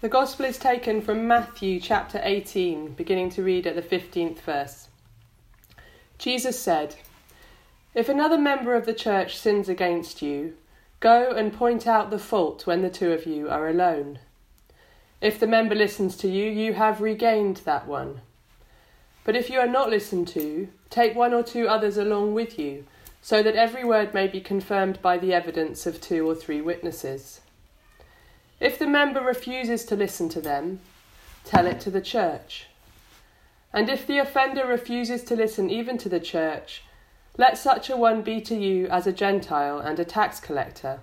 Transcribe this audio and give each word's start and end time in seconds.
The 0.00 0.08
Gospel 0.08 0.44
is 0.44 0.58
taken 0.58 1.02
from 1.02 1.26
Matthew 1.26 1.80
chapter 1.80 2.20
18, 2.22 2.92
beginning 2.92 3.30
to 3.30 3.42
read 3.42 3.66
at 3.66 3.74
the 3.74 3.82
15th 3.82 4.38
verse. 4.42 4.86
Jesus 6.18 6.56
said, 6.56 6.94
If 7.96 8.08
another 8.08 8.38
member 8.38 8.76
of 8.76 8.86
the 8.86 8.94
church 8.94 9.36
sins 9.36 9.68
against 9.68 10.22
you, 10.22 10.54
go 11.00 11.32
and 11.32 11.52
point 11.52 11.88
out 11.88 12.10
the 12.10 12.18
fault 12.20 12.64
when 12.64 12.82
the 12.82 12.90
two 12.90 13.10
of 13.10 13.26
you 13.26 13.48
are 13.50 13.68
alone. 13.68 14.20
If 15.20 15.40
the 15.40 15.48
member 15.48 15.74
listens 15.74 16.16
to 16.18 16.28
you, 16.28 16.48
you 16.48 16.74
have 16.74 17.00
regained 17.00 17.62
that 17.64 17.88
one. 17.88 18.20
But 19.24 19.34
if 19.34 19.50
you 19.50 19.58
are 19.58 19.66
not 19.66 19.90
listened 19.90 20.28
to, 20.28 20.68
take 20.90 21.16
one 21.16 21.34
or 21.34 21.42
two 21.42 21.66
others 21.66 21.96
along 21.96 22.34
with 22.34 22.56
you, 22.56 22.84
so 23.20 23.42
that 23.42 23.56
every 23.56 23.82
word 23.82 24.14
may 24.14 24.28
be 24.28 24.40
confirmed 24.40 25.02
by 25.02 25.18
the 25.18 25.34
evidence 25.34 25.86
of 25.86 26.00
two 26.00 26.24
or 26.24 26.36
three 26.36 26.60
witnesses. 26.60 27.40
If 28.60 28.78
the 28.78 28.86
member 28.86 29.20
refuses 29.20 29.84
to 29.84 29.96
listen 29.96 30.28
to 30.30 30.40
them, 30.40 30.80
tell 31.44 31.66
it 31.66 31.80
to 31.80 31.90
the 31.90 32.00
church. 32.00 32.66
And 33.72 33.88
if 33.88 34.06
the 34.06 34.18
offender 34.18 34.66
refuses 34.66 35.22
to 35.24 35.36
listen 35.36 35.70
even 35.70 35.96
to 35.98 36.08
the 36.08 36.20
church, 36.20 36.82
let 37.36 37.56
such 37.56 37.88
a 37.88 37.96
one 37.96 38.22
be 38.22 38.40
to 38.40 38.56
you 38.56 38.88
as 38.88 39.06
a 39.06 39.12
Gentile 39.12 39.78
and 39.78 40.00
a 40.00 40.04
tax 40.04 40.40
collector. 40.40 41.00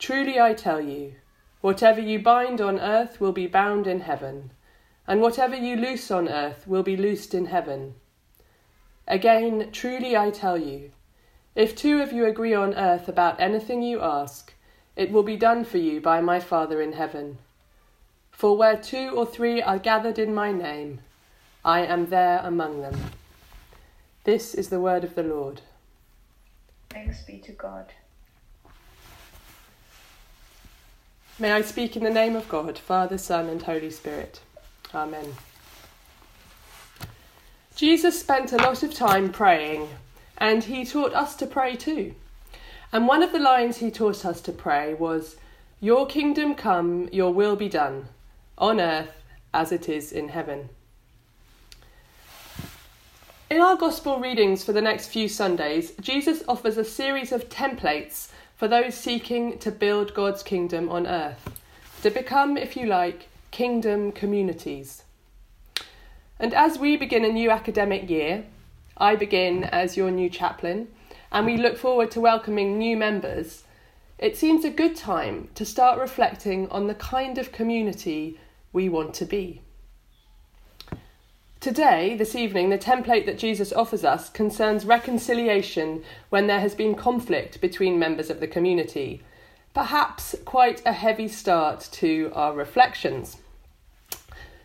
Truly 0.00 0.40
I 0.40 0.54
tell 0.54 0.80
you, 0.80 1.14
whatever 1.60 2.00
you 2.00 2.18
bind 2.18 2.60
on 2.60 2.80
earth 2.80 3.20
will 3.20 3.32
be 3.32 3.46
bound 3.46 3.86
in 3.86 4.00
heaven, 4.00 4.50
and 5.06 5.20
whatever 5.20 5.54
you 5.54 5.76
loose 5.76 6.10
on 6.10 6.28
earth 6.28 6.66
will 6.66 6.82
be 6.82 6.96
loosed 6.96 7.32
in 7.32 7.46
heaven. 7.46 7.94
Again, 9.06 9.70
truly 9.70 10.16
I 10.16 10.30
tell 10.30 10.58
you, 10.58 10.90
if 11.54 11.76
two 11.76 12.00
of 12.00 12.12
you 12.12 12.26
agree 12.26 12.54
on 12.54 12.74
earth 12.74 13.08
about 13.08 13.40
anything 13.40 13.82
you 13.82 14.00
ask, 14.00 14.54
it 15.00 15.10
will 15.10 15.22
be 15.22 15.34
done 15.34 15.64
for 15.64 15.78
you 15.78 15.98
by 15.98 16.20
my 16.20 16.38
Father 16.38 16.82
in 16.82 16.92
heaven. 16.92 17.38
For 18.32 18.54
where 18.54 18.76
two 18.76 19.08
or 19.16 19.24
three 19.24 19.62
are 19.62 19.78
gathered 19.78 20.18
in 20.18 20.34
my 20.34 20.52
name, 20.52 21.00
I 21.64 21.86
am 21.86 22.10
there 22.10 22.42
among 22.44 22.82
them. 22.82 23.00
This 24.24 24.54
is 24.54 24.68
the 24.68 24.78
word 24.78 25.02
of 25.02 25.14
the 25.14 25.22
Lord. 25.22 25.62
Thanks 26.90 27.22
be 27.22 27.38
to 27.38 27.52
God. 27.52 27.94
May 31.38 31.52
I 31.52 31.62
speak 31.62 31.96
in 31.96 32.04
the 32.04 32.10
name 32.10 32.36
of 32.36 32.46
God, 32.50 32.78
Father, 32.78 33.16
Son, 33.16 33.48
and 33.48 33.62
Holy 33.62 33.90
Spirit. 33.90 34.40
Amen. 34.94 35.34
Jesus 37.74 38.20
spent 38.20 38.52
a 38.52 38.58
lot 38.58 38.82
of 38.82 38.92
time 38.92 39.32
praying, 39.32 39.88
and 40.36 40.64
he 40.64 40.84
taught 40.84 41.14
us 41.14 41.36
to 41.36 41.46
pray 41.46 41.74
too. 41.74 42.14
And 42.92 43.06
one 43.06 43.22
of 43.22 43.32
the 43.32 43.38
lines 43.38 43.78
he 43.78 43.90
taught 43.90 44.24
us 44.24 44.40
to 44.42 44.52
pray 44.52 44.94
was, 44.94 45.36
Your 45.80 46.06
kingdom 46.06 46.54
come, 46.54 47.08
your 47.12 47.32
will 47.32 47.54
be 47.54 47.68
done, 47.68 48.08
on 48.58 48.80
earth 48.80 49.12
as 49.54 49.70
it 49.70 49.88
is 49.88 50.10
in 50.12 50.28
heaven. 50.28 50.68
In 53.48 53.60
our 53.60 53.76
Gospel 53.76 54.20
readings 54.20 54.62
for 54.64 54.72
the 54.72 54.82
next 54.82 55.08
few 55.08 55.28
Sundays, 55.28 55.92
Jesus 56.00 56.42
offers 56.48 56.78
a 56.78 56.84
series 56.84 57.32
of 57.32 57.48
templates 57.48 58.28
for 58.56 58.68
those 58.68 58.94
seeking 58.94 59.58
to 59.58 59.70
build 59.70 60.14
God's 60.14 60.42
kingdom 60.42 60.88
on 60.88 61.06
earth, 61.06 61.60
to 62.02 62.10
become, 62.10 62.56
if 62.56 62.76
you 62.76 62.86
like, 62.86 63.28
kingdom 63.50 64.12
communities. 64.12 65.02
And 66.38 66.54
as 66.54 66.78
we 66.78 66.96
begin 66.96 67.24
a 67.24 67.32
new 67.32 67.50
academic 67.50 68.08
year, 68.08 68.44
I 68.96 69.16
begin 69.16 69.64
as 69.64 69.96
your 69.96 70.10
new 70.10 70.28
chaplain 70.28 70.88
and 71.32 71.46
we 71.46 71.56
look 71.56 71.76
forward 71.76 72.10
to 72.12 72.20
welcoming 72.20 72.78
new 72.78 72.96
members, 72.96 73.64
it 74.18 74.36
seems 74.36 74.64
a 74.64 74.70
good 74.70 74.96
time 74.96 75.48
to 75.54 75.64
start 75.64 75.98
reflecting 75.98 76.68
on 76.68 76.86
the 76.86 76.94
kind 76.94 77.38
of 77.38 77.52
community 77.52 78.38
we 78.72 78.88
want 78.88 79.14
to 79.14 79.24
be. 79.24 79.62
Today, 81.60 82.16
this 82.16 82.34
evening, 82.34 82.70
the 82.70 82.78
template 82.78 83.26
that 83.26 83.38
Jesus 83.38 83.72
offers 83.72 84.02
us 84.02 84.30
concerns 84.30 84.86
reconciliation 84.86 86.02
when 86.30 86.46
there 86.46 86.60
has 86.60 86.74
been 86.74 86.94
conflict 86.94 87.60
between 87.60 87.98
members 87.98 88.30
of 88.30 88.40
the 88.40 88.46
community. 88.46 89.22
Perhaps 89.74 90.34
quite 90.44 90.82
a 90.86 90.92
heavy 90.92 91.28
start 91.28 91.88
to 91.92 92.32
our 92.34 92.54
reflections. 92.54 93.36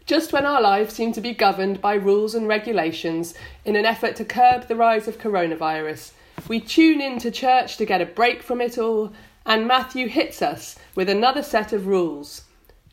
Just 0.06 0.32
when 0.32 0.46
our 0.46 0.62
lives 0.62 0.94
seem 0.94 1.12
to 1.14 1.22
be 1.22 1.34
governed 1.34 1.82
by 1.82 1.96
rules 1.96 2.34
and 2.34 2.48
regulations 2.48 3.34
in 3.66 3.76
an 3.76 3.86
effort 3.86 4.16
to 4.16 4.24
curb 4.24 4.68
the 4.68 4.76
rise 4.76 5.08
of 5.08 5.18
coronavirus, 5.18 6.12
we 6.48 6.60
tune 6.60 7.02
in 7.02 7.20
to 7.20 7.32
church 7.32 7.78
to 7.78 7.86
get 7.86 8.02
a 8.02 8.06
break 8.06 8.44
from 8.44 8.62
it 8.62 8.78
all, 8.78 9.14
and 9.46 9.68
Matthew 9.68 10.08
hits 10.08 10.42
us 10.42 10.78
with 10.96 11.10
another 11.10 11.44
set 11.44 11.74
of 11.74 11.88
rules 11.88 12.44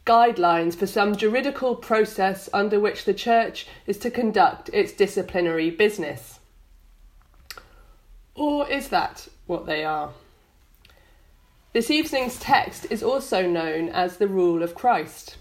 guidelines 0.05 0.75
for 0.75 0.87
some 0.87 1.15
juridical 1.15 1.77
process 1.77 2.49
under 2.53 2.81
which 2.81 3.05
the 3.05 3.15
church 3.15 3.67
is 3.87 3.99
to 3.99 4.11
conduct 4.11 4.69
its 4.73 4.93
disciplinary 4.93 5.71
business. 5.71 6.41
Or 8.35 8.69
is 8.69 8.89
that 8.89 9.29
what 9.47 9.67
they 9.67 9.85
are? 9.85 10.11
This 11.73 11.91
evening's 11.91 12.39
text 12.39 12.87
is 12.91 13.03
also 13.03 13.47
known 13.47 13.89
as 13.91 14.17
the 14.17 14.29
Rule 14.29 14.63
of 14.63 14.75
Christ, 14.75 15.37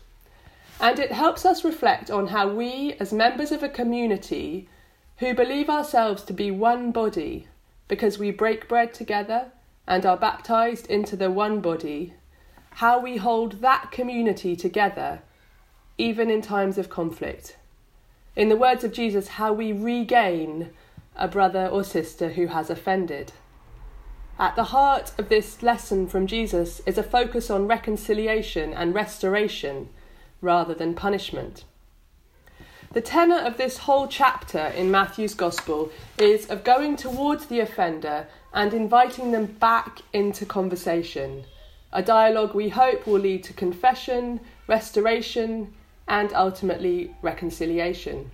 and 0.80 1.00
it 1.00 1.12
helps 1.12 1.46
us 1.46 1.66
reflect 1.66 2.12
on 2.12 2.28
how 2.28 2.48
we, 2.48 2.94
as 3.00 3.12
members 3.12 3.52
of 3.52 3.64
a 3.64 3.70
community 3.70 4.70
who 5.18 5.34
believe 5.34 5.70
ourselves 5.70 6.24
to 6.24 6.34
be 6.34 6.52
one 6.52 6.92
body, 6.92 7.48
because 7.92 8.18
we 8.18 8.32
break 8.32 8.70
bread 8.70 8.94
together 8.94 9.52
and 9.86 10.06
are 10.06 10.16
baptized 10.16 10.90
into 10.90 11.18
the 11.18 11.30
one 11.30 11.60
body, 11.60 12.14
how 12.76 12.98
we 12.98 13.18
hold 13.18 13.60
that 13.60 13.92
community 13.92 14.56
together 14.56 15.22
even 15.98 16.30
in 16.30 16.42
times 16.42 16.78
of 16.78 16.88
conflict. 16.88 17.58
In 18.34 18.48
the 18.48 18.56
words 18.56 18.86
of 18.86 18.94
Jesus, 18.94 19.28
how 19.28 19.52
we 19.52 19.74
regain 19.74 20.70
a 21.18 21.28
brother 21.28 21.68
or 21.68 21.84
sister 21.84 22.30
who 22.30 22.48
has 22.48 22.70
offended. 22.70 23.34
At 24.40 24.56
the 24.56 24.72
heart 24.76 25.12
of 25.18 25.28
this 25.28 25.62
lesson 25.62 26.08
from 26.08 26.28
Jesus 26.28 26.82
is 26.86 26.98
a 26.98 27.04
focus 27.04 27.50
on 27.50 27.68
reconciliation 27.68 28.74
and 28.74 28.96
restoration 28.96 29.90
rather 30.40 30.74
than 30.74 30.94
punishment. 30.94 31.66
The 32.94 33.00
tenor 33.00 33.40
of 33.40 33.56
this 33.56 33.78
whole 33.78 34.06
chapter 34.10 34.68
in 34.76 34.92
Matthew's 34.92 35.34
Gospel 35.34 35.94
is 36.18 36.50
of 36.50 36.66
going 36.66 36.98
towards 36.98 37.46
the 37.46 37.62
offender 37.62 38.28
and 38.54 38.74
inviting 38.74 39.32
them 39.32 39.46
back 39.46 40.00
into 40.12 40.46
conversation, 40.46 41.46
a 41.94 42.04
dialogue 42.04 42.54
we 42.54 42.68
hope 42.68 43.08
will 43.08 43.22
lead 43.22 43.46
to 43.46 43.54
confession, 43.54 44.42
restoration, 44.68 45.74
and 46.10 46.34
ultimately 46.34 47.16
reconciliation. 47.22 48.30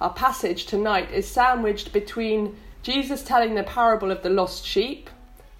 Our 0.00 0.12
passage 0.12 0.66
tonight 0.66 1.12
is 1.12 1.28
sandwiched 1.28 1.92
between 1.92 2.56
Jesus 2.82 3.22
telling 3.22 3.54
the 3.54 3.62
parable 3.62 4.10
of 4.10 4.24
the 4.24 4.30
lost 4.30 4.66
sheep, 4.66 5.08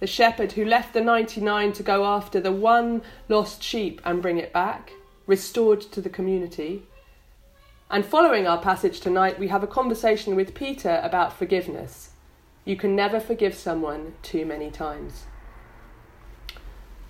the 0.01 0.07
shepherd 0.07 0.51
who 0.51 0.65
left 0.65 0.93
the 0.93 0.99
99 0.99 1.71
to 1.71 1.83
go 1.83 2.03
after 2.03 2.41
the 2.41 2.51
one 2.51 3.01
lost 3.29 3.63
sheep 3.63 4.01
and 4.03 4.21
bring 4.21 4.39
it 4.39 4.51
back, 4.51 4.91
restored 5.25 5.79
to 5.79 6.01
the 6.01 6.09
community 6.09 6.83
and 7.91 8.05
following 8.05 8.47
our 8.47 8.57
passage 8.57 9.01
tonight, 9.01 9.37
we 9.37 9.49
have 9.49 9.63
a 9.63 9.67
conversation 9.67 10.33
with 10.33 10.55
Peter 10.55 11.01
about 11.03 11.37
forgiveness. 11.37 12.11
You 12.63 12.77
can 12.77 12.95
never 12.95 13.19
forgive 13.19 13.53
someone 13.53 14.13
too 14.23 14.45
many 14.45 14.71
times. 14.71 15.25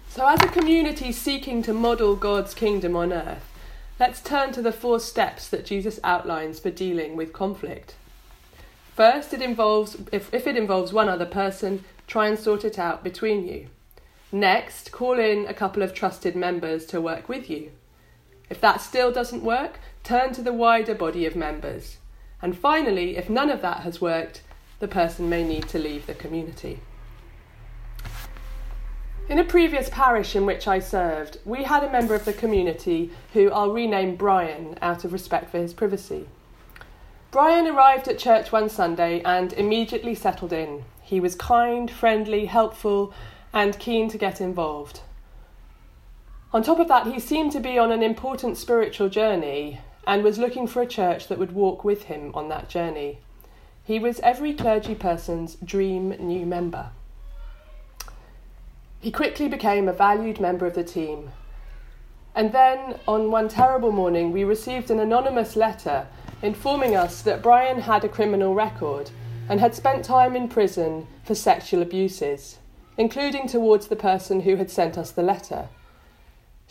So, 0.09 0.27
as 0.27 0.41
a 0.41 0.47
community 0.47 1.11
seeking 1.11 1.61
to 1.63 1.73
model 1.73 2.15
God's 2.15 2.55
kingdom 2.55 2.95
on 2.95 3.13
earth, 3.13 3.47
let's 3.99 4.21
turn 4.21 4.53
to 4.53 4.61
the 4.63 4.71
four 4.71 4.99
steps 4.99 5.47
that 5.49 5.65
Jesus 5.65 5.99
outlines 6.03 6.59
for 6.59 6.71
dealing 6.71 7.15
with 7.15 7.31
conflict. 7.31 7.93
First, 8.95 9.35
it 9.35 9.41
involves 9.41 9.97
if, 10.11 10.33
if 10.33 10.47
it 10.47 10.57
involves 10.57 10.91
one 10.91 11.07
other 11.07 11.27
person, 11.27 11.83
try 12.07 12.27
and 12.27 12.39
sort 12.39 12.65
it 12.65 12.79
out 12.79 13.03
between 13.03 13.47
you. 13.47 13.67
Next, 14.31 14.91
call 14.91 15.19
in 15.19 15.45
a 15.45 15.53
couple 15.53 15.83
of 15.83 15.93
trusted 15.93 16.35
members 16.35 16.87
to 16.87 16.99
work 16.99 17.29
with 17.29 17.51
you. 17.51 17.71
If 18.49 18.59
that 18.61 18.81
still 18.81 19.11
doesn't 19.11 19.43
work, 19.43 19.79
turn 20.03 20.33
to 20.33 20.41
the 20.41 20.53
wider 20.53 20.95
body 20.95 21.25
of 21.25 21.35
members. 21.35 21.97
And 22.41 22.57
finally, 22.57 23.17
if 23.17 23.29
none 23.29 23.49
of 23.49 23.61
that 23.61 23.81
has 23.81 24.01
worked, 24.01 24.41
the 24.79 24.87
person 24.87 25.29
may 25.29 25.43
need 25.43 25.67
to 25.69 25.79
leave 25.79 26.07
the 26.07 26.13
community. 26.13 26.79
In 29.29 29.39
a 29.39 29.43
previous 29.43 29.89
parish 29.89 30.35
in 30.35 30.45
which 30.45 30.67
I 30.67 30.79
served, 30.79 31.37
we 31.45 31.63
had 31.63 31.83
a 31.83 31.91
member 31.91 32.15
of 32.15 32.25
the 32.25 32.33
community 32.33 33.11
who 33.33 33.51
I'll 33.51 33.71
rename 33.71 34.15
Brian 34.15 34.77
out 34.81 35.05
of 35.05 35.13
respect 35.13 35.51
for 35.51 35.59
his 35.59 35.73
privacy. 35.73 36.27
Brian 37.29 37.65
arrived 37.67 38.09
at 38.09 38.19
church 38.19 38.51
one 38.51 38.67
Sunday 38.67 39.21
and 39.21 39.53
immediately 39.53 40.15
settled 40.15 40.51
in. 40.51 40.83
He 41.01 41.21
was 41.21 41.35
kind, 41.35 41.89
friendly, 41.89 42.47
helpful, 42.47 43.13
and 43.53 43.79
keen 43.79 44.09
to 44.09 44.17
get 44.17 44.41
involved. 44.41 44.99
On 46.51 46.61
top 46.61 46.79
of 46.79 46.89
that, 46.89 47.07
he 47.07 47.19
seemed 47.19 47.53
to 47.53 47.61
be 47.61 47.77
on 47.77 47.91
an 47.91 48.03
important 48.03 48.57
spiritual 48.57 49.07
journey 49.07 49.79
and 50.05 50.23
was 50.23 50.37
looking 50.37 50.67
for 50.67 50.81
a 50.81 50.87
church 50.87 51.27
that 51.27 51.37
would 51.37 51.53
walk 51.53 51.83
with 51.83 52.03
him 52.03 52.31
on 52.33 52.49
that 52.49 52.69
journey. 52.69 53.19
He 53.83 53.99
was 53.99 54.19
every 54.21 54.53
clergy 54.53 54.95
person's 54.95 55.55
dream 55.55 56.09
new 56.19 56.45
member. 56.45 56.89
He 58.99 59.11
quickly 59.11 59.47
became 59.47 59.87
a 59.87 59.93
valued 59.93 60.39
member 60.39 60.65
of 60.65 60.75
the 60.75 60.83
team. 60.83 61.31
And 62.35 62.51
then, 62.51 62.99
on 63.07 63.31
one 63.31 63.49
terrible 63.49 63.91
morning, 63.91 64.31
we 64.31 64.43
received 64.43 64.89
an 64.89 64.99
anonymous 64.99 65.55
letter 65.55 66.07
informing 66.41 66.95
us 66.95 67.21
that 67.23 67.41
Brian 67.41 67.81
had 67.81 68.03
a 68.03 68.09
criminal 68.09 68.53
record 68.53 69.11
and 69.49 69.59
had 69.59 69.75
spent 69.75 70.05
time 70.05 70.35
in 70.35 70.47
prison 70.47 71.07
for 71.23 71.35
sexual 71.35 71.81
abuses, 71.81 72.59
including 72.97 73.47
towards 73.47 73.87
the 73.87 73.95
person 73.95 74.41
who 74.41 74.55
had 74.55 74.71
sent 74.71 74.97
us 74.97 75.11
the 75.11 75.23
letter. 75.23 75.67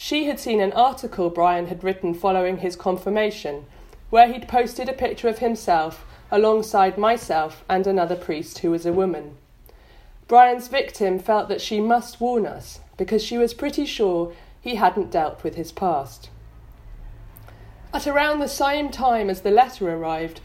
She 0.02 0.25
had 0.25 0.41
seen 0.41 0.62
an 0.62 0.73
article 0.73 1.29
Brian 1.29 1.67
had 1.67 1.85
written 1.85 2.14
following 2.14 2.61
his 2.61 2.75
confirmation, 2.75 3.67
where 4.08 4.32
he'd 4.32 4.49
posted 4.49 4.88
a 4.88 4.94
picture 4.94 5.29
of 5.29 5.41
himself 5.41 6.06
alongside 6.31 6.97
myself 6.97 7.62
and 7.69 7.87
another 7.87 8.17
priest 8.17 8.61
who 8.61 8.70
was 8.70 8.87
a 8.87 8.94
woman. 8.94 9.37
Brian's 10.26 10.69
victim 10.69 11.19
felt 11.19 11.50
that 11.50 11.61
she 11.61 11.81
must 11.81 12.19
warn 12.19 12.47
us 12.47 12.81
because 12.97 13.23
she 13.23 13.37
was 13.37 13.52
pretty 13.52 13.85
sure 13.85 14.32
he 14.58 14.76
hadn't 14.76 15.11
dealt 15.11 15.44
with 15.44 15.56
his 15.56 15.70
past. 15.70 16.31
At 17.93 18.06
around 18.06 18.38
the 18.38 18.49
same 18.49 18.88
time 18.88 19.29
as 19.29 19.43
the 19.43 19.50
letter 19.50 19.94
arrived, 19.94 20.41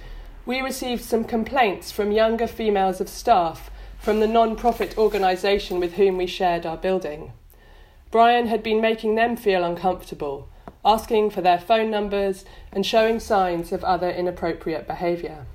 we 0.46 0.60
received 0.60 1.06
some 1.06 1.24
complaints 1.24 1.94
from 1.94 2.12
younger 2.12 2.48
females 2.48 3.00
of 3.00 3.08
staff 3.08 3.72
from 4.00 4.20
the 4.20 4.28
non 4.28 4.58
profit 4.58 4.98
organisation 4.98 5.80
with 5.80 5.94
whom 5.94 6.18
we 6.18 6.28
shared 6.28 6.66
our 6.66 6.76
building. 6.76 7.32
Brian 8.16 8.48
had 8.48 8.64
been 8.64 8.80
making 8.80 9.16
them 9.16 9.36
feel 9.36 9.62
uncomfortable, 9.62 10.48
asking 10.86 11.30
for 11.30 11.42
their 11.42 11.60
phone 11.60 11.92
numbers 11.92 12.46
and 12.72 12.86
showing 12.86 13.20
signs 13.20 13.74
of 13.74 13.84
other 13.84 14.10
inappropriate 14.10 14.88
behaviour. 14.88 15.46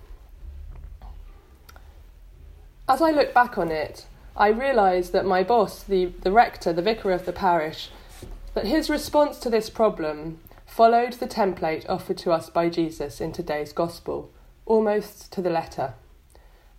As 2.86 3.00
I 3.00 3.12
look 3.12 3.32
back 3.32 3.56
on 3.56 3.70
it, 3.70 4.04
I 4.36 4.48
realise 4.48 5.08
that 5.08 5.24
my 5.24 5.42
boss, 5.42 5.82
the, 5.82 6.12
the 6.20 6.32
rector, 6.32 6.70
the 6.70 6.82
vicar 6.82 7.12
of 7.12 7.24
the 7.24 7.32
parish, 7.32 7.88
that 8.52 8.66
his 8.66 8.90
response 8.90 9.38
to 9.38 9.48
this 9.48 9.70
problem 9.70 10.38
followed 10.66 11.14
the 11.14 11.26
template 11.26 11.88
offered 11.88 12.18
to 12.18 12.30
us 12.30 12.50
by 12.50 12.68
Jesus 12.68 13.22
in 13.22 13.32
today's 13.32 13.72
Gospel, 13.72 14.30
almost 14.66 15.32
to 15.32 15.40
the 15.40 15.48
letter. 15.48 15.94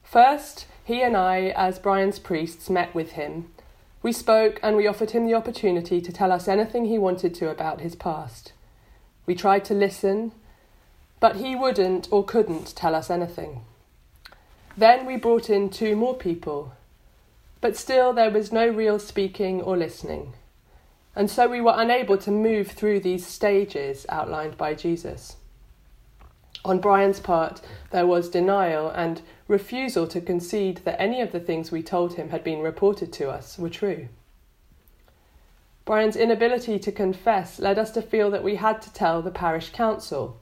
First, 0.03 0.67
he 0.85 1.01
and 1.01 1.17
I, 1.17 1.51
as 1.55 1.79
Brian's 1.79 2.19
priests, 2.19 2.69
met 2.69 2.93
with 2.93 3.13
him 3.13 3.49
we 4.03 4.11
spoke 4.11 4.59
and 4.63 4.75
we 4.75 4.87
offered 4.87 5.11
him 5.11 5.25
the 5.25 5.33
opportunity 5.33 6.01
to 6.01 6.11
tell 6.11 6.31
us 6.31 6.47
anything 6.47 6.85
he 6.85 6.97
wanted 6.97 7.35
to 7.35 7.49
about 7.49 7.81
his 7.81 7.95
past. 7.95 8.53
We 9.25 9.35
tried 9.35 9.63
to 9.65 9.73
listen, 9.73 10.31
but 11.19 11.35
he 11.35 11.55
wouldn't 11.55 12.07
or 12.11 12.25
couldn't 12.25 12.75
tell 12.75 12.95
us 12.95 13.09
anything. 13.09 13.61
Then 14.75 15.05
we 15.05 15.17
brought 15.17 15.49
in 15.49 15.69
two 15.69 15.95
more 15.95 16.15
people, 16.15 16.73
but 17.59 17.77
still 17.77 18.13
there 18.13 18.31
was 18.31 18.51
no 18.51 18.67
real 18.67 18.97
speaking 18.97 19.61
or 19.61 19.77
listening, 19.77 20.33
and 21.15 21.29
so 21.29 21.47
we 21.47 21.61
were 21.61 21.75
unable 21.75 22.17
to 22.19 22.31
move 22.31 22.69
through 22.69 23.01
these 23.01 23.27
stages 23.27 24.05
outlined 24.09 24.57
by 24.57 24.73
Jesus. 24.73 25.35
On 26.63 26.79
Brian's 26.79 27.19
part, 27.19 27.59
there 27.89 28.05
was 28.05 28.29
denial 28.29 28.89
and 28.89 29.21
refusal 29.47 30.07
to 30.07 30.21
concede 30.21 30.77
that 30.85 31.01
any 31.01 31.19
of 31.19 31.31
the 31.31 31.39
things 31.39 31.71
we 31.71 31.81
told 31.81 32.13
him 32.13 32.29
had 32.29 32.43
been 32.43 32.59
reported 32.59 33.11
to 33.13 33.29
us 33.29 33.57
were 33.57 33.69
true. 33.69 34.07
Brian's 35.85 36.15
inability 36.15 36.77
to 36.77 36.91
confess 36.91 37.59
led 37.59 37.79
us 37.79 37.89
to 37.91 38.01
feel 38.01 38.29
that 38.29 38.43
we 38.43 38.55
had 38.55 38.81
to 38.83 38.93
tell 38.93 39.21
the 39.21 39.31
parish 39.31 39.71
council, 39.71 40.39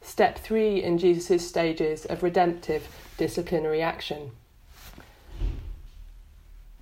step 0.00 0.38
three 0.38 0.82
in 0.82 0.96
Jesus' 0.96 1.46
stages 1.46 2.06
of 2.06 2.22
redemptive 2.22 2.88
disciplinary 3.18 3.82
action. 3.82 4.30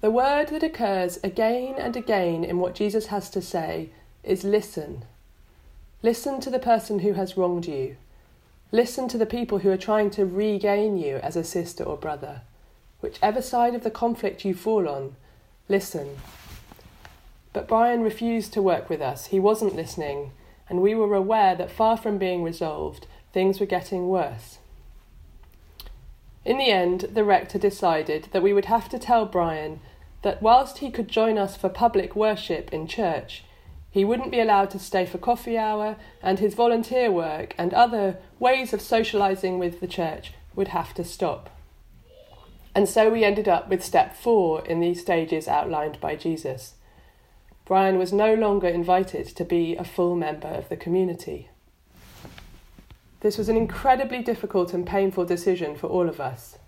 The 0.00 0.12
word 0.12 0.50
that 0.50 0.62
occurs 0.62 1.18
again 1.24 1.74
and 1.76 1.96
again 1.96 2.44
in 2.44 2.58
what 2.58 2.76
Jesus 2.76 3.06
has 3.06 3.28
to 3.30 3.42
say 3.42 3.90
is 4.22 4.44
listen. 4.44 5.04
Listen 6.04 6.38
to 6.38 6.50
the 6.50 6.60
person 6.60 7.00
who 7.00 7.14
has 7.14 7.36
wronged 7.36 7.66
you 7.66 7.96
Listen 8.70 9.08
to 9.08 9.16
the 9.16 9.24
people 9.24 9.60
who 9.60 9.70
are 9.70 9.78
trying 9.78 10.10
to 10.10 10.26
regain 10.26 10.98
you 10.98 11.16
as 11.16 11.36
a 11.36 11.44
sister 11.44 11.82
or 11.82 11.96
brother. 11.96 12.42
Whichever 13.00 13.40
side 13.40 13.74
of 13.74 13.82
the 13.82 13.90
conflict 13.90 14.44
you 14.44 14.54
fall 14.54 14.86
on, 14.86 15.16
listen. 15.68 16.18
But 17.54 17.66
Brian 17.66 18.02
refused 18.02 18.52
to 18.52 18.62
work 18.62 18.90
with 18.90 19.00
us. 19.00 19.28
He 19.28 19.40
wasn't 19.40 19.74
listening, 19.74 20.32
and 20.68 20.82
we 20.82 20.94
were 20.94 21.14
aware 21.14 21.54
that 21.54 21.70
far 21.70 21.96
from 21.96 22.18
being 22.18 22.42
resolved, 22.42 23.06
things 23.32 23.58
were 23.58 23.66
getting 23.66 24.08
worse. 24.08 24.58
In 26.44 26.58
the 26.58 26.70
end, 26.70 27.06
the 27.12 27.24
rector 27.24 27.58
decided 27.58 28.28
that 28.32 28.42
we 28.42 28.52
would 28.52 28.66
have 28.66 28.90
to 28.90 28.98
tell 28.98 29.24
Brian 29.24 29.80
that 30.20 30.42
whilst 30.42 30.78
he 30.78 30.90
could 30.90 31.08
join 31.08 31.38
us 31.38 31.56
for 31.56 31.70
public 31.70 32.14
worship 32.14 32.72
in 32.72 32.86
church, 32.86 33.44
he 33.90 34.04
wouldn't 34.04 34.30
be 34.30 34.40
allowed 34.40 34.70
to 34.70 34.78
stay 34.78 35.06
for 35.06 35.18
coffee 35.18 35.56
hour, 35.56 35.96
and 36.22 36.38
his 36.38 36.54
volunteer 36.54 37.10
work 37.10 37.54
and 37.58 37.72
other 37.72 38.18
ways 38.38 38.72
of 38.72 38.80
socialising 38.80 39.58
with 39.58 39.80
the 39.80 39.86
church 39.86 40.32
would 40.54 40.68
have 40.68 40.92
to 40.94 41.04
stop. 41.04 41.50
And 42.74 42.88
so 42.88 43.10
we 43.10 43.24
ended 43.24 43.48
up 43.48 43.68
with 43.68 43.84
step 43.84 44.14
four 44.14 44.64
in 44.64 44.80
these 44.80 45.00
stages 45.00 45.48
outlined 45.48 46.00
by 46.00 46.16
Jesus. 46.16 46.74
Brian 47.64 47.98
was 47.98 48.12
no 48.12 48.34
longer 48.34 48.68
invited 48.68 49.26
to 49.26 49.44
be 49.44 49.76
a 49.76 49.84
full 49.84 50.14
member 50.16 50.48
of 50.48 50.68
the 50.68 50.76
community. 50.76 51.50
This 53.20 53.36
was 53.36 53.48
an 53.48 53.56
incredibly 53.56 54.22
difficult 54.22 54.72
and 54.72 54.86
painful 54.86 55.24
decision 55.24 55.76
for 55.76 55.88
all 55.88 56.08
of 56.08 56.20
us. 56.20 56.58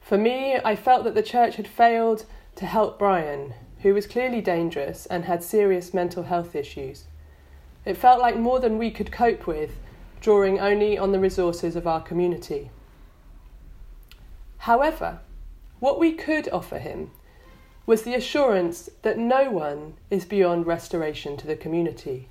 For 0.00 0.18
me, 0.18 0.56
I 0.56 0.74
felt 0.74 1.04
that 1.04 1.14
the 1.14 1.22
church 1.22 1.56
had 1.56 1.68
failed 1.68 2.24
to 2.56 2.66
help 2.66 2.98
Brian, 2.98 3.54
who 3.82 3.94
was 3.94 4.06
clearly 4.06 4.40
dangerous 4.40 5.06
and 5.06 5.24
had 5.24 5.42
serious 5.42 5.94
mental 5.94 6.24
health 6.24 6.54
issues. 6.54 7.04
It 7.84 7.96
felt 7.96 8.20
like 8.20 8.36
more 8.36 8.60
than 8.60 8.78
we 8.78 8.90
could 8.90 9.12
cope 9.12 9.46
with, 9.46 9.78
drawing 10.20 10.58
only 10.58 10.98
on 10.98 11.12
the 11.12 11.20
resources 11.20 11.76
of 11.76 11.86
our 11.86 12.00
community. 12.00 12.70
However, 14.58 15.20
what 15.78 15.98
we 15.98 16.12
could 16.12 16.48
offer 16.50 16.78
him 16.78 17.12
was 17.86 18.02
the 18.02 18.14
assurance 18.14 18.90
that 19.02 19.16
no 19.16 19.50
one 19.50 19.94
is 20.10 20.24
beyond 20.24 20.66
restoration 20.66 21.36
to 21.38 21.46
the 21.46 21.56
community. 21.56 22.28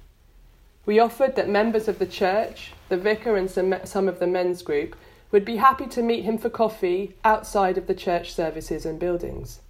We 0.86 1.00
offered 1.00 1.36
that 1.36 1.50
members 1.50 1.88
of 1.88 1.98
the 1.98 2.06
church, 2.06 2.74
the 2.90 2.98
vicar, 2.98 3.36
and 3.36 3.50
some, 3.50 3.74
some 3.84 4.08
of 4.08 4.20
the 4.20 4.28
men's 4.28 4.62
group 4.62 4.96
would 5.32 5.44
be 5.44 5.58
happy 5.58 5.88
to 5.88 6.04
meet 6.04 6.24
him 6.24 6.38
for 6.38 6.50
coffee 6.50 7.16
outside 7.26 7.78
of 7.78 7.88
the 7.88 7.96
church 7.96 8.34
services 8.34 8.86
and 8.86 9.00
buildings. 9.00 9.62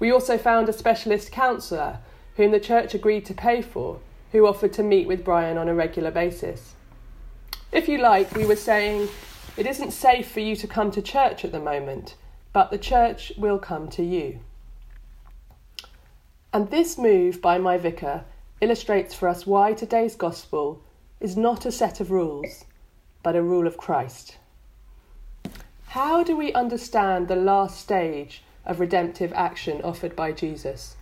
We 0.00 0.10
also 0.10 0.38
found 0.38 0.68
a 0.68 0.72
specialist 0.72 1.30
counsellor 1.30 1.98
whom 2.36 2.50
the 2.50 2.58
church 2.58 2.94
agreed 2.94 3.26
to 3.26 3.34
pay 3.34 3.60
for, 3.62 4.00
who 4.32 4.46
offered 4.46 4.72
to 4.72 4.82
meet 4.82 5.06
with 5.06 5.24
Brian 5.24 5.58
on 5.58 5.68
a 5.68 5.74
regular 5.74 6.10
basis. 6.10 6.74
If 7.70 7.86
you 7.86 7.98
like, 7.98 8.34
we 8.34 8.46
were 8.46 8.56
saying, 8.56 9.08
it 9.56 9.66
isn't 9.66 9.92
safe 9.92 10.30
for 10.30 10.40
you 10.40 10.56
to 10.56 10.66
come 10.66 10.90
to 10.92 11.02
church 11.02 11.44
at 11.44 11.52
the 11.52 11.60
moment, 11.60 12.14
but 12.52 12.70
the 12.70 12.78
church 12.78 13.32
will 13.36 13.58
come 13.58 13.88
to 13.90 14.02
you. 14.02 14.40
And 16.52 16.70
this 16.70 16.98
move 16.98 17.42
by 17.42 17.58
my 17.58 17.76
vicar 17.76 18.24
illustrates 18.60 19.14
for 19.14 19.28
us 19.28 19.46
why 19.46 19.72
today's 19.72 20.16
gospel 20.16 20.82
is 21.20 21.36
not 21.36 21.66
a 21.66 21.72
set 21.72 22.00
of 22.00 22.10
rules, 22.10 22.64
but 23.22 23.36
a 23.36 23.42
rule 23.42 23.66
of 23.66 23.76
Christ. 23.76 24.38
How 25.88 26.22
do 26.22 26.36
we 26.36 26.52
understand 26.54 27.28
the 27.28 27.36
last 27.36 27.78
stage 27.78 28.42
of 28.64 28.80
redemptive 28.80 29.32
action 29.34 29.80
offered 29.82 30.14
by 30.14 30.32
Jesus. 30.32 30.96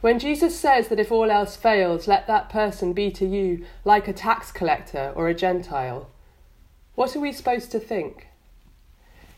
When 0.00 0.18
Jesus 0.18 0.58
says 0.58 0.88
that 0.88 1.00
if 1.00 1.10
all 1.10 1.30
else 1.30 1.56
fails, 1.56 2.06
let 2.06 2.26
that 2.26 2.50
person 2.50 2.92
be 2.92 3.10
to 3.12 3.26
you 3.26 3.64
like 3.84 4.06
a 4.06 4.12
tax 4.12 4.52
collector 4.52 5.12
or 5.16 5.28
a 5.28 5.34
Gentile, 5.34 6.10
what 6.94 7.16
are 7.16 7.20
we 7.20 7.32
supposed 7.32 7.70
to 7.72 7.80
think? 7.80 8.28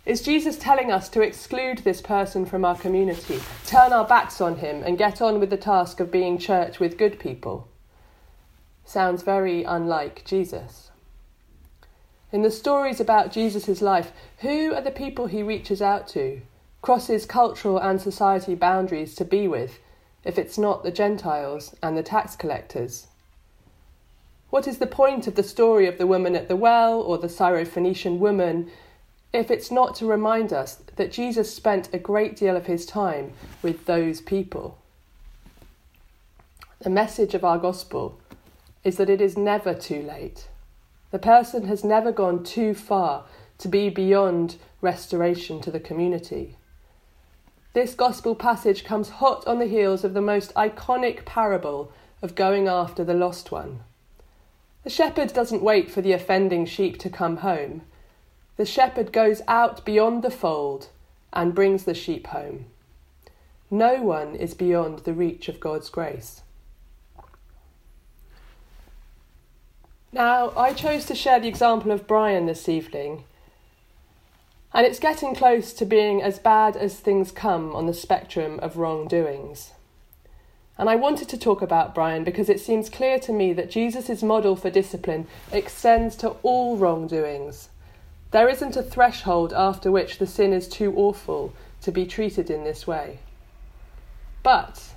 Is 0.04 0.23
Jesus 0.23 0.56
telling 0.56 0.92
us 0.92 1.08
to 1.11 1.20
exclude 1.20 1.78
this 1.78 2.00
person 2.00 2.46
from 2.46 2.64
our 2.64 2.76
community, 2.76 3.40
turn 3.64 3.92
our 3.92 4.04
backs 4.04 4.40
on 4.40 4.58
him, 4.58 4.82
and 4.85 4.99
get 4.99 5.20
on 5.20 5.40
with 5.40 5.50
the 5.50 5.56
task 5.56 6.00
of 6.00 6.12
being 6.12 6.38
church 6.38 6.78
with 6.78 6.99
good 6.99 7.18
people? 7.18 7.68
Sounds 8.85 9.23
very 9.23 9.64
unlike 9.64 10.25
Jesus. 10.25 10.90
In 12.30 12.42
the 12.42 12.50
stories 12.50 13.00
about 13.00 13.32
Jesus' 13.32 13.80
life, 13.80 14.12
who 14.38 14.75
are 14.75 14.80
the 14.80 14.90
people 14.90 15.26
he 15.26 15.42
reaches 15.42 15.80
out 15.80 16.06
to? 16.08 16.40
Crosses 16.87 17.26
cultural 17.26 17.78
and 17.78 18.00
society 18.00 18.55
boundaries 18.55 19.16
to 19.16 19.25
be 19.25 19.49
with 19.49 19.81
if 20.23 20.38
it's 20.38 20.57
not 20.57 20.85
the 20.85 20.90
Gentiles 20.93 21.75
and 21.83 21.99
the 21.99 22.02
tax 22.02 22.37
collectors? 22.37 23.09
What 24.50 24.69
is 24.69 24.78
the 24.78 24.87
point 24.87 25.26
of 25.26 25.35
the 25.35 25.43
story 25.43 25.88
of 25.88 25.99
the 25.99 26.07
woman 26.07 26.37
at 26.37 26.47
the 26.47 26.55
well 26.55 27.00
or 27.00 27.19
the 27.19 27.26
Syrophoenician 27.26 28.19
woman 28.19 28.71
if 29.33 29.50
it's 29.50 29.73
not 29.73 29.97
to 29.97 30.07
remind 30.07 30.52
us 30.52 30.81
that 30.95 31.11
Jesus 31.11 31.52
spent 31.52 31.93
a 31.93 31.99
great 31.99 32.37
deal 32.37 32.55
of 32.55 32.66
his 32.66 32.87
time 32.87 33.33
with 33.62 33.87
those 33.87 34.21
people? 34.21 34.78
The 36.83 36.90
message 36.90 37.35
of 37.35 37.45
our 37.45 37.59
gospel 37.59 38.21
is 38.85 38.97
that 38.99 39.11
it 39.11 39.21
is 39.21 39.37
never 39.37 39.75
too 39.75 40.02
late. 40.02 40.47
The 41.11 41.19
person 41.19 41.66
has 41.66 41.83
never 41.83 42.12
gone 42.12 42.45
too 42.45 42.75
far 42.75 43.25
to 43.59 43.66
be 43.66 43.88
beyond 43.90 44.55
restoration 44.81 45.61
to 45.62 45.73
the 45.73 45.81
community. 45.81 46.55
This 47.76 47.95
gospel 47.95 48.35
passage 48.35 48.85
comes 48.85 49.11
hot 49.11 49.47
on 49.47 49.59
the 49.59 49.66
heels 49.66 50.02
of 50.02 50.14
the 50.14 50.23
most 50.23 50.54
iconic 50.54 51.26
parable 51.26 51.92
of 52.23 52.35
going 52.35 52.68
after 52.68 53.04
the 53.04 53.12
lost 53.12 53.52
one. 53.52 53.80
The 54.83 54.88
shepherd 54.88 55.35
doesn't 55.35 55.61
wait 55.61 55.90
for 55.90 56.00
the 56.00 56.12
offending 56.12 56.64
sheep 56.64 56.99
to 57.00 57.11
come 57.11 57.37
home. 57.37 57.83
The 58.56 58.64
shepherd 58.64 59.12
goes 59.12 59.42
out 59.47 59.85
beyond 59.85 60.23
the 60.23 60.30
fold 60.30 60.88
and 61.35 61.54
brings 61.54 61.85
the 61.85 61.92
sheep 61.92 62.28
home. 62.28 62.64
No 63.71 64.00
one 64.00 64.37
is 64.37 64.54
beyond 64.54 65.00
the 65.00 65.12
reach 65.12 65.47
of 65.50 65.61
God's 65.61 65.90
grace. 65.90 66.40
Now, 70.12 70.50
I 70.56 70.73
chose 70.73 71.04
to 71.04 71.14
share 71.14 71.40
the 71.40 71.49
example 71.49 71.92
of 71.92 72.06
Brian 72.06 72.47
this 72.47 72.71
evening, 72.71 73.25
and 74.76 74.85
it's 74.85 74.99
getting 74.99 75.35
close 75.35 75.73
to 75.73 75.87
being 75.87 76.23
as 76.23 76.38
bad 76.38 76.76
as 76.76 77.00
things 77.00 77.33
come 77.33 77.75
on 77.75 77.87
the 77.87 77.95
spectrum 77.95 78.61
of 78.61 78.76
wrongdoings. 78.76 79.73
And 80.76 80.90
I 80.90 80.97
wanted 80.97 81.30
to 81.30 81.38
talk 81.38 81.62
about 81.62 81.95
Brian 81.95 82.25
because 82.25 82.50
it 82.50 82.61
seems 82.61 82.90
clear 82.90 83.18
to 83.21 83.33
me 83.33 83.54
that 83.54 83.71
Jesus' 83.71 84.23
model 84.23 84.54
for 84.54 84.68
discipline 84.68 85.28
extends 85.50 86.14
to 86.16 86.37
all 86.42 86.76
wrongdoings. 86.76 87.71
There 88.33 88.50
isn't 88.50 88.76
a 88.76 88.83
threshold 88.83 89.54
after 89.54 89.90
which 89.90 90.18
the 90.18 90.26
sin 90.26 90.52
is 90.52 90.68
too 90.68 90.92
awful 90.95 91.54
to 91.80 91.90
be 91.90 92.04
treated 92.04 92.50
in 92.50 92.64
this 92.64 92.87
way. 92.87 93.21
But 94.42 94.90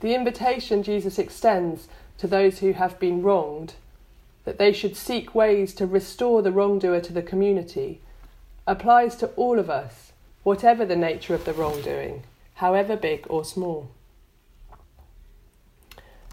the 0.00 0.12
invitation 0.12 0.82
Jesus 0.82 1.20
extends 1.20 1.86
to 2.18 2.26
those 2.26 2.58
who 2.58 2.72
have 2.72 2.98
been 2.98 3.22
wronged, 3.22 3.74
that 4.44 4.58
they 4.58 4.72
should 4.72 4.96
seek 4.96 5.36
ways 5.36 5.72
to 5.74 5.86
restore 5.86 6.42
the 6.42 6.50
wrongdoer 6.50 6.98
to 7.02 7.12
the 7.12 7.22
community, 7.22 8.00
applies 8.70 9.16
to 9.16 9.26
all 9.30 9.58
of 9.58 9.68
us, 9.68 10.12
whatever 10.44 10.86
the 10.86 10.94
nature 10.94 11.34
of 11.34 11.44
the 11.44 11.52
wrongdoing, 11.52 12.22
however 12.54 12.96
big 12.96 13.26
or 13.28 13.44
small. 13.44 13.90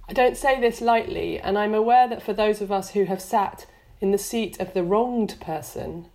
I 0.08 0.13
don't 0.13 0.38
say 0.38 0.62
this 0.62 0.79
lightly, 0.79 1.39
and 1.39 1.58
I'm 1.58 1.74
aware 1.74 2.08
that 2.08 2.22
for 2.22 2.34
those 2.34 2.62
of 2.62 2.72
us 2.72 2.91
who 2.91 3.06
have 3.06 3.22
sat 3.22 3.65
in 4.00 4.12
the 4.12 4.20
seat 4.20 4.60
of 4.60 4.75
the 4.75 4.84
wronged 4.84 5.38
person, 5.41 6.06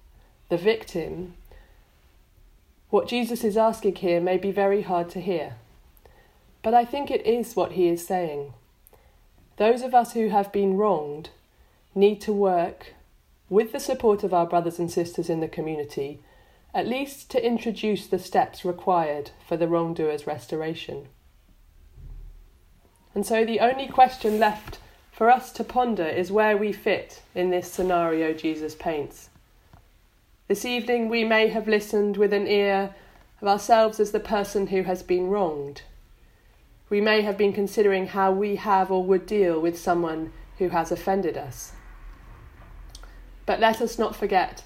the 0.48 0.56
victim, 0.56 1.34
what 2.88 3.08
Jesus 3.08 3.42
is 3.42 3.56
asking 3.56 3.96
here 3.96 4.20
may 4.20 4.38
be 4.38 4.52
very 4.52 4.82
hard 4.82 5.10
to 5.10 5.20
hear. 5.20 5.56
But 6.62 6.72
I 6.72 6.84
think 6.84 7.10
it 7.10 7.26
is 7.26 7.56
what 7.56 7.72
he 7.72 7.88
is 7.88 8.06
saying. 8.06 8.54
Those 9.56 9.82
of 9.82 9.92
us 9.92 10.12
who 10.12 10.28
have 10.28 10.52
been 10.52 10.76
wronged 10.76 11.30
need 11.96 12.20
to 12.20 12.32
work, 12.32 12.94
with 13.52 13.72
the 13.72 13.78
support 13.80 14.24
of 14.24 14.32
our 14.32 14.46
brothers 14.46 14.78
and 14.78 14.90
sisters 14.90 15.28
in 15.28 15.40
the 15.40 15.46
community, 15.46 16.18
at 16.72 16.88
least 16.88 17.30
to 17.30 17.46
introduce 17.46 18.06
the 18.06 18.18
steps 18.18 18.64
required 18.64 19.30
for 19.46 19.58
the 19.58 19.68
wrongdoer's 19.68 20.26
restoration. 20.26 21.06
And 23.14 23.26
so 23.26 23.44
the 23.44 23.60
only 23.60 23.88
question 23.88 24.38
left 24.38 24.78
for 25.10 25.30
us 25.30 25.52
to 25.52 25.64
ponder 25.64 26.06
is 26.06 26.32
where 26.32 26.56
we 26.56 26.72
fit 26.72 27.20
in 27.34 27.50
this 27.50 27.70
scenario 27.70 28.32
Jesus 28.32 28.74
paints. 28.74 29.28
This 30.48 30.64
evening 30.64 31.10
we 31.10 31.22
may 31.22 31.48
have 31.48 31.68
listened 31.68 32.16
with 32.16 32.32
an 32.32 32.46
ear 32.46 32.94
of 33.42 33.48
ourselves 33.48 34.00
as 34.00 34.12
the 34.12 34.20
person 34.20 34.68
who 34.68 34.84
has 34.84 35.02
been 35.02 35.28
wronged. 35.28 35.82
We 36.88 37.02
may 37.02 37.20
have 37.20 37.36
been 37.36 37.52
considering 37.52 38.06
how 38.06 38.32
we 38.32 38.56
have 38.56 38.90
or 38.90 39.04
would 39.04 39.26
deal 39.26 39.60
with 39.60 39.78
someone 39.78 40.32
who 40.56 40.70
has 40.70 40.90
offended 40.90 41.36
us. 41.36 41.72
But 43.46 43.60
let 43.60 43.80
us 43.80 43.98
not 43.98 44.16
forget 44.16 44.62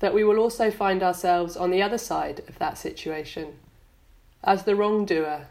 that 0.00 0.14
we 0.14 0.24
will 0.24 0.38
also 0.38 0.70
find 0.70 1.02
ourselves 1.02 1.56
on 1.56 1.70
the 1.70 1.82
other 1.82 1.98
side 1.98 2.42
of 2.48 2.58
that 2.58 2.78
situation, 2.78 3.54
as 4.44 4.64
the 4.64 4.76
wrongdoer 4.76 5.48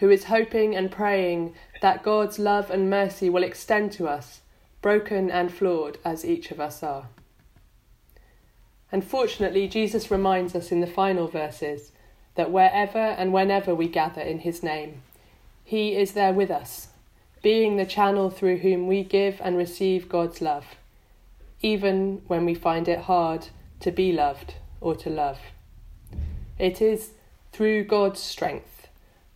who 0.00 0.08
is 0.08 0.24
hoping 0.24 0.74
and 0.74 0.90
praying 0.90 1.54
that 1.82 2.02
God's 2.02 2.38
love 2.38 2.70
and 2.70 2.88
mercy 2.88 3.28
will 3.28 3.42
extend 3.42 3.92
to 3.92 4.08
us, 4.08 4.40
broken 4.80 5.30
and 5.30 5.52
flawed 5.52 5.98
as 6.04 6.24
each 6.24 6.50
of 6.50 6.58
us 6.58 6.82
are. 6.82 7.08
Unfortunately, 8.90 9.68
Jesus 9.68 10.10
reminds 10.10 10.54
us 10.54 10.72
in 10.72 10.80
the 10.80 10.86
final 10.86 11.28
verses 11.28 11.92
that 12.34 12.50
wherever 12.50 12.98
and 12.98 13.32
whenever 13.32 13.74
we 13.74 13.88
gather 13.88 14.22
in 14.22 14.40
His 14.40 14.62
name, 14.62 15.02
He 15.64 15.94
is 15.94 16.12
there 16.12 16.32
with 16.32 16.50
us, 16.50 16.88
being 17.42 17.76
the 17.76 17.86
channel 17.86 18.30
through 18.30 18.58
whom 18.58 18.86
we 18.86 19.04
give 19.04 19.38
and 19.42 19.56
receive 19.56 20.08
God's 20.08 20.40
love, 20.40 20.64
even 21.60 22.22
when 22.26 22.44
we 22.44 22.54
find 22.54 22.88
it 22.88 23.00
hard 23.00 23.48
to 23.80 23.90
be 23.90 24.12
loved 24.12 24.54
or 24.80 24.94
to 24.96 25.10
love. 25.10 25.38
It 26.58 26.80
is 26.80 27.10
through 27.52 27.84
God's 27.84 28.20
strength 28.20 28.88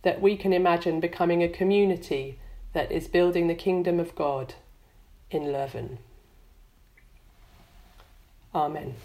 that 0.03 0.21
we 0.21 0.37
can 0.37 0.53
imagine 0.53 0.99
becoming 0.99 1.41
a 1.41 1.49
community 1.49 2.39
that 2.73 2.91
is 2.91 3.07
building 3.07 3.47
the 3.47 3.55
kingdom 3.55 3.99
of 3.99 4.15
God 4.15 4.53
in 5.31 5.43
Leuven. 5.43 5.97
Amen. 8.53 8.95